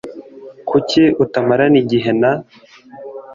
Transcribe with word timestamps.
Kuki 0.69 1.03
utamarana 1.23 1.77
igihe 1.83 2.11
na? 2.21 2.31